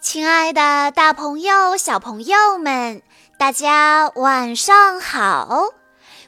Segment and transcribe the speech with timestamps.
[0.00, 3.02] 亲爱的，大朋友、小朋友们，
[3.38, 5.74] 大家晚上好！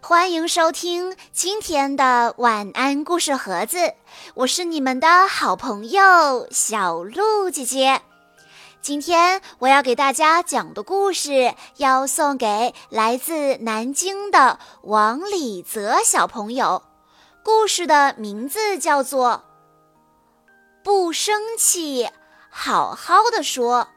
[0.02, 3.94] 欢迎收听今天的晚安故事盒子，
[4.34, 8.02] 我是你们的好朋友小鹿姐姐。
[8.82, 16.82] 今天我要给大家讲的故事，要送给来自南京的王李泽小朋友。
[17.42, 19.44] 故事的名字叫做
[20.84, 22.04] 《不生气》。
[22.54, 23.88] 好好的说，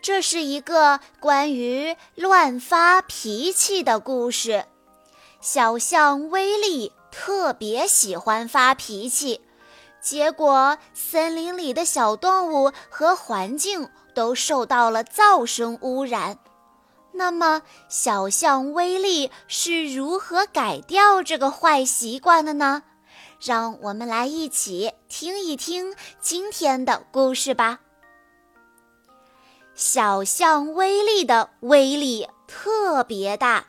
[0.00, 4.64] 这是一个关于乱发脾气的故事。
[5.42, 9.42] 小象威力特别喜欢发脾气，
[10.00, 16.38] 结果森林里的小动物和环境都受到了噪声污染。
[17.12, 22.82] 那么，小象威力是如何改掉这个坏习惯的呢？
[23.44, 27.80] 让我们来一起听一听今天的故事吧。
[29.74, 33.66] 小象威力的威力特别大，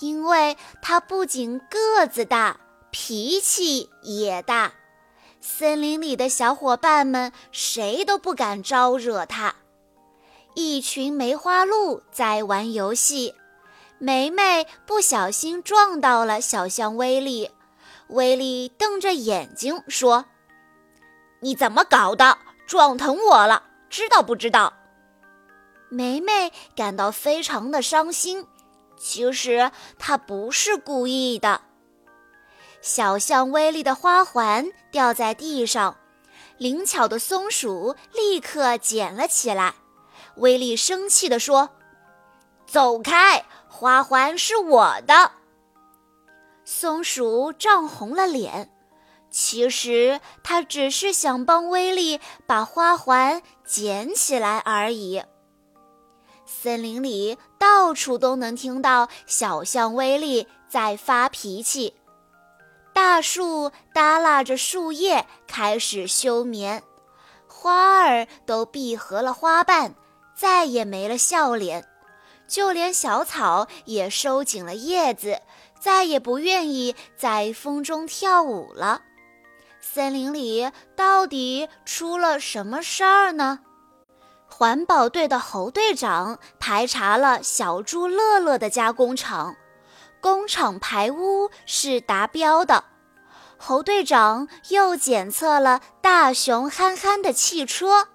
[0.00, 2.58] 因为它不仅个子大，
[2.90, 4.72] 脾气也大。
[5.40, 9.54] 森林里的小伙伴们谁都不敢招惹它。
[10.54, 13.36] 一群梅花鹿在玩游戏，
[13.98, 17.52] 梅梅不小心撞到了小象威力。
[18.08, 20.26] 威力瞪着眼睛说
[21.40, 22.38] ：“你怎么搞的？
[22.66, 24.72] 撞疼我了，知道不知道？”
[25.88, 28.46] 梅梅感到非常的伤心。
[28.98, 31.60] 其实她不是故意的。
[32.80, 35.96] 小象威力的花环掉在地上，
[36.56, 39.74] 灵巧的松鼠立刻捡了起来。
[40.36, 41.70] 威力生气地说
[42.66, 45.32] ：“走开，花环是我的。”
[46.68, 48.68] 松鼠涨红了脸，
[49.30, 55.22] 其实它只是想帮威力把花环捡起来而已。
[56.44, 61.94] 森林里到处都能听到小象威力在发脾气，
[62.92, 66.82] 大树耷拉着树叶开始休眠，
[67.46, 69.94] 花儿都闭合了花瓣，
[70.34, 71.86] 再也没了笑脸，
[72.46, 75.40] 就连小草也收紧了叶子。
[75.78, 79.02] 再也不愿意在风中跳舞了。
[79.80, 83.60] 森林里到底出了什么事儿呢？
[84.48, 89.54] 环保队的侯队长排查了小猪乐乐的加工厂，
[90.20, 92.84] 工厂排污是达标的。
[93.58, 98.08] 侯队长又检测了大熊憨憨的汽车，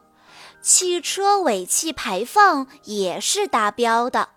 [0.62, 4.30] 汽车尾气排放也是达标的。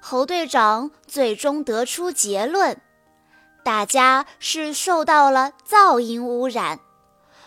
[0.00, 2.80] 侯队长最终得出结论：
[3.64, 6.80] 大家是受到了噪音污染。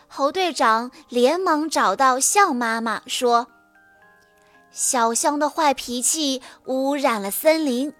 [0.07, 3.47] 侯队长连忙找到象妈妈说
[4.69, 7.93] ：“小象的坏脾气污染了森林，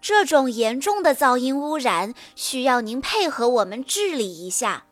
[0.00, 4.84] 这种严重的噪音污染需要您配合我们治理一下。”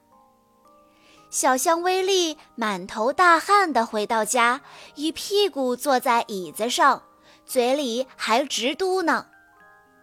[1.37, 4.63] 小象威力满头大汗地回到家，
[4.95, 7.03] 一屁股坐在椅子上。
[7.45, 9.27] 嘴里还直嘟囔：“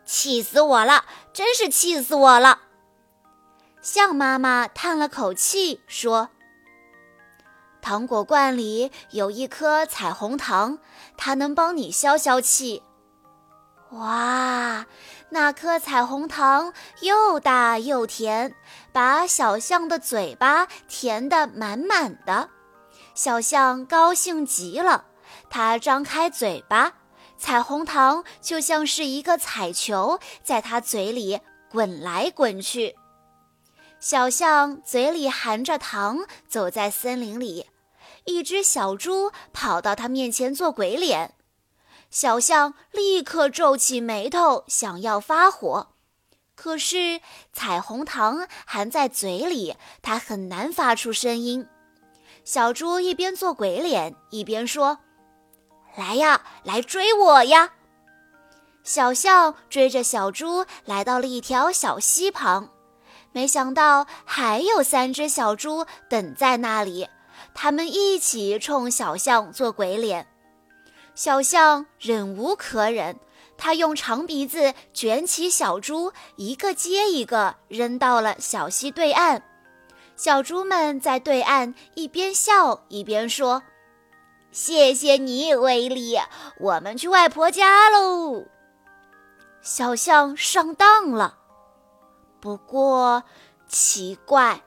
[0.05, 2.59] 气死我了，真是气死我了！”
[3.81, 6.29] 象妈妈叹了口气说
[7.81, 10.77] ：“糖果罐里有一颗彩虹糖，
[11.17, 12.83] 它能帮你消消气。”
[13.93, 14.85] 哇，
[15.29, 18.55] 那颗彩虹糖又大又甜，
[18.91, 22.49] 把小象的嘴巴填得满满的。
[23.13, 25.05] 小象高兴极了，
[25.49, 26.93] 它张开嘴巴。
[27.37, 31.39] 彩虹糖就像是一个彩球，在它嘴里
[31.69, 32.95] 滚来滚去。
[33.99, 37.67] 小象嘴里含着糖，走在森林里。
[38.25, 41.33] 一只小猪跑到它面前做鬼脸，
[42.13, 45.95] 小象立刻皱起眉头，想要发火。
[46.53, 51.67] 可是彩虹糖含在嘴里，它很难发出声音。
[52.45, 54.99] 小猪一边做鬼脸，一边说。
[55.95, 57.71] 来呀，来追我呀！
[58.83, 62.69] 小象追着小猪来到了一条小溪旁，
[63.31, 67.09] 没想到还有三只小猪等在那里，
[67.55, 70.27] 他们一起冲小象做鬼脸。
[71.15, 73.19] 小象忍无可忍，
[73.57, 79.43] 它用长鼻子卷起小猪，一个接一个扔到了小溪对岸。
[80.15, 83.63] 小猪们在对岸一边笑一边说。
[84.51, 86.17] 谢谢你，威力。
[86.59, 88.45] 我们去外婆家喽。
[89.61, 91.37] 小象上当了，
[92.39, 93.23] 不过
[93.67, 94.61] 奇怪，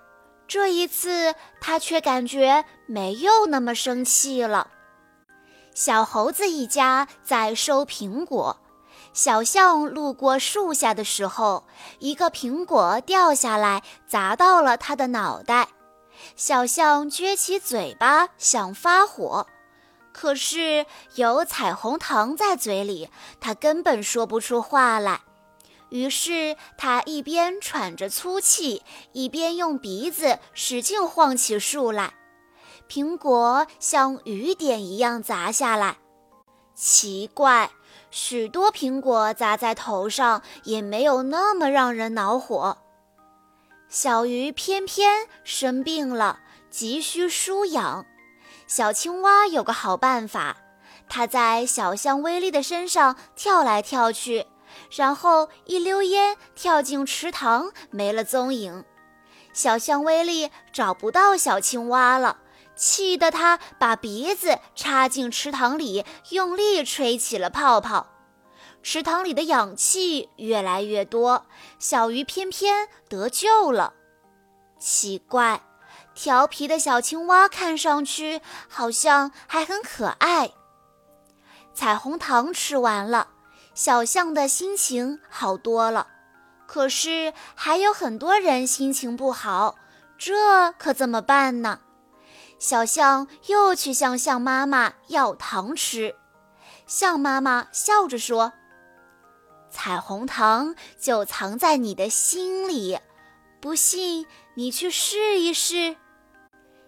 [0.49, 4.71] 这一次它却感觉没有那么生气了。
[5.77, 8.57] 小猴子一家在收苹果，
[9.13, 11.65] 小象路过树下的时候，
[11.99, 15.69] 一个苹果掉下来，砸到了他的脑袋。
[16.35, 19.47] 小象撅起嘴巴想发火，
[20.15, 20.87] 可是
[21.17, 25.21] 有彩虹糖在嘴里，它根本说不出话来。
[25.91, 28.83] 于是它一边喘着粗气，
[29.13, 32.15] 一边用鼻子使劲晃起树来。
[32.89, 35.99] 苹果像雨点一样砸下来，
[36.75, 37.71] 奇怪，
[38.11, 42.79] 许多苹果砸在头上也没有那么让人恼火。
[43.89, 46.41] 小鱼偏偏生病了，
[46.71, 48.07] 急需输氧。
[48.67, 50.57] 小青蛙有个好办法，
[51.09, 54.47] 它在小象威力的身上跳来跳去，
[54.91, 58.85] 然后一溜烟跳进池塘，没了踪影。
[59.53, 62.39] 小象威力找不到小青蛙了。
[62.77, 68.09] 气得他把鼻子插进池塘里，用力吹起了泡泡。
[68.83, 71.47] 池塘里的氧气越来越多，
[71.79, 73.95] 小鱼偏偏得救了。
[74.79, 75.63] 奇怪，
[76.15, 80.53] 调皮的小青蛙看上去好像还很可爱。
[81.75, 83.29] 彩虹糖吃完了，
[83.75, 86.07] 小象的心情好多了。
[86.67, 89.77] 可是还有很多人心情不好，
[90.19, 91.81] 这可怎么办呢？
[92.59, 96.15] 小象又去向象妈妈要糖吃，
[96.87, 98.53] 象妈妈笑着说
[99.71, 102.99] ：“彩虹糖就藏在你的心里，
[103.61, 105.97] 不信你去试一试。”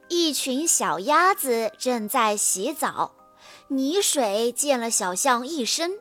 [0.08, 3.12] 一群小鸭子正在洗澡，
[3.68, 6.00] 泥水溅了小象一身。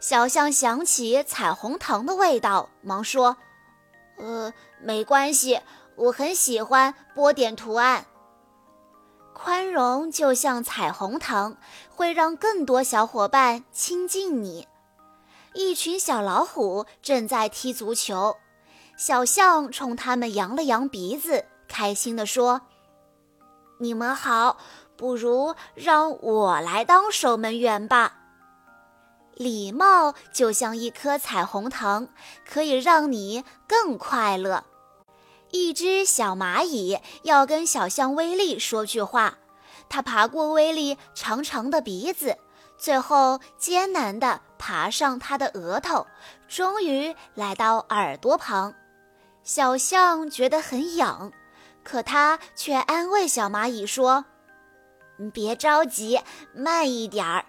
[0.00, 3.36] 小象想起彩虹糖的味道，忙说
[4.18, 4.52] ：“呃，
[4.82, 5.60] 没关系，
[5.94, 8.04] 我很喜欢波点图案。”
[9.46, 11.56] 宽容就像彩虹糖，
[11.88, 14.66] 会让更多小伙伴亲近你。
[15.54, 18.38] 一群小老虎正在踢足球，
[18.96, 22.62] 小象冲他们扬了扬鼻子，开心地说
[23.78, 24.56] ：“你们好，
[24.96, 28.14] 不如让我来当守门员吧。”
[29.34, 32.08] 礼貌就像一颗彩虹糖，
[32.44, 34.64] 可以让你更快乐。
[35.50, 39.38] 一只小蚂蚁要跟小象威力说句话，
[39.88, 42.36] 它爬过威力长长的鼻子，
[42.76, 46.06] 最后艰难地爬上它的额头，
[46.48, 48.74] 终于来到耳朵旁。
[49.44, 51.32] 小象觉得很痒，
[51.84, 54.24] 可它却安慰小蚂蚁说
[55.32, 56.20] ：“别着急，
[56.52, 57.44] 慢一点儿。”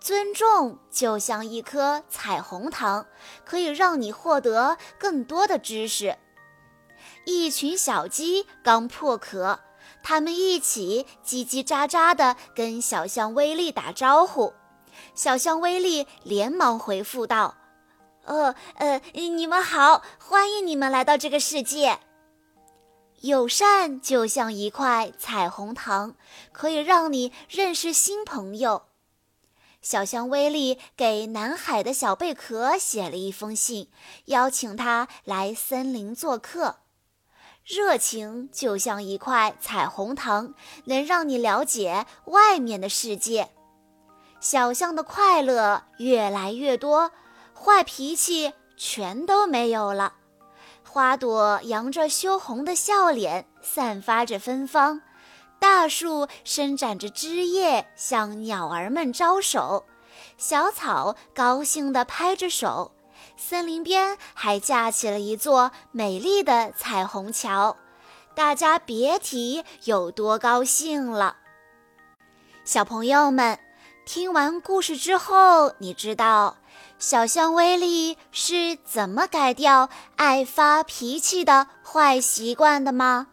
[0.00, 3.06] 尊重就像一颗彩虹糖，
[3.44, 6.18] 可以让你获得更多的知识。
[7.24, 9.60] 一群小鸡刚破壳，
[10.02, 14.52] 它们一起叽叽喳喳地跟小象威力打招呼。
[15.14, 17.56] 小象威力连忙回复道
[18.24, 22.00] ：“呃呃，你们好，欢迎你们来到这个世界。
[23.20, 26.16] 友善就像一块彩虹糖，
[26.50, 28.86] 可以让你认识新朋友。”
[29.80, 33.88] 小象威力给南海的小贝壳写了一封信，
[34.26, 36.81] 邀请他来森林做客。
[37.64, 40.54] 热情就像一块彩虹糖，
[40.84, 43.50] 能让你了解外面的世界。
[44.40, 47.12] 小象的快乐越来越多，
[47.54, 50.14] 坏脾气全都没有了。
[50.82, 55.00] 花朵扬着羞红的笑脸，散发着芬芳。
[55.60, 59.84] 大树伸展着枝叶，向鸟儿们招手。
[60.36, 62.90] 小草高兴地拍着手。
[63.44, 67.76] 森林边还架起了一座美丽的彩虹桥，
[68.36, 71.38] 大家别提有多高兴了。
[72.64, 73.58] 小朋友们，
[74.06, 76.58] 听完故事之后，你知道
[77.00, 83.26] 小象威力是怎么改掉爱发脾气的坏习惯的吗？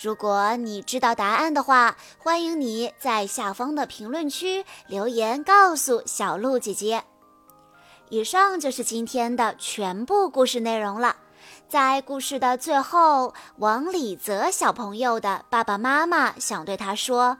[0.00, 7.02] 如果你知道答案的话，欢迎你在下方的评论区留言告诉小鹿姐姐。
[8.12, 11.16] 以上就是今天的全部故事内容了。
[11.66, 17.38] 在故事的最后，王李泽小朋友的爸爸妈妈想对他说：“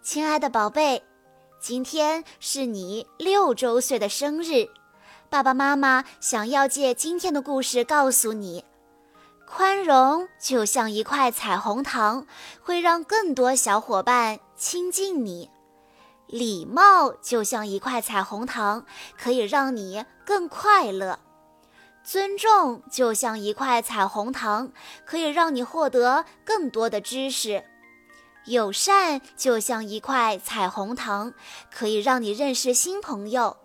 [0.00, 1.02] 亲爱的宝贝，
[1.60, 4.68] 今天是你六周岁的生日，
[5.28, 8.64] 爸爸妈妈想要借今天的故事告诉你，
[9.44, 12.28] 宽容就像一块彩虹糖，
[12.62, 15.50] 会让更多小伙伴亲近你。”
[16.26, 18.84] 礼貌就像一块彩虹糖，
[19.16, 21.18] 可以让你更快乐；
[22.02, 24.72] 尊重就像一块彩虹糖，
[25.04, 27.62] 可以让你获得更多的知识；
[28.46, 31.32] 友善就像一块彩虹糖，
[31.70, 33.56] 可以让你认识新朋友；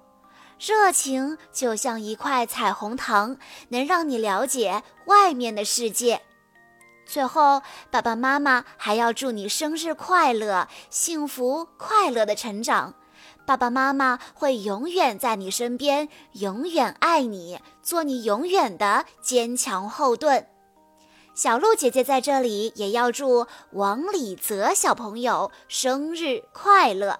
[0.60, 3.38] 热情就像一块彩虹糖，
[3.70, 6.22] 能让你了解外面的世界。
[7.12, 12.94] 最后，爸爸妈妈还要祝你生日快乐，幸福快乐的成长。
[13.46, 20.48] 爸爸妈妈会永远在你身边，永远爱你，做你永远的坚强后盾。
[21.36, 27.20] 小鹿姐姐在这里也要祝王李泽小朋友生日快乐。